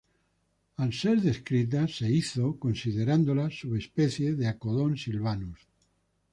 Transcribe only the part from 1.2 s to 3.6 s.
descrita se lo hizo considerándola